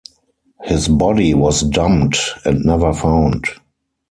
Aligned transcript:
His 0.63 0.87
body 0.87 1.35
was 1.35 1.61
dumped 1.61 2.17
and 2.43 2.65
never 2.65 2.91
found. 2.91 3.45